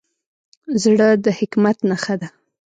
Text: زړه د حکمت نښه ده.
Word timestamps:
زړه 0.83 1.07
د 1.23 1.25
حکمت 1.37 1.77
نښه 1.89 2.15
ده. 2.21 2.29